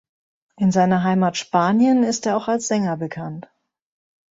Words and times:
In 0.57 0.71
seiner 0.71 1.03
Heimat 1.03 1.37
Spanien, 1.37 2.01
ist 2.01 2.25
er 2.25 2.35
auch 2.35 2.47
als 2.47 2.67
Sänger 2.67 2.97
bekannt. 2.97 3.47